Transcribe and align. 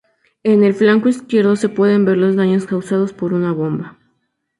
En 0.41 0.63
el 0.63 0.73
flanco 0.73 1.09
izquierdo 1.09 1.55
se 1.55 1.69
pueden 1.69 2.05
ver 2.05 2.17
los 2.17 2.35
daños 2.35 2.65
causados 2.65 3.13
por 3.13 3.33
una 3.35 3.51
bomba. 3.51 3.99